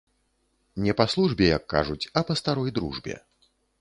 Не 0.85 0.95
па 1.01 1.05
службе, 1.13 1.45
як 1.57 1.63
кажуць, 1.75 2.01
а 2.17 2.25
па 2.31 2.37
старой 2.41 2.75
дружбе. 2.79 3.15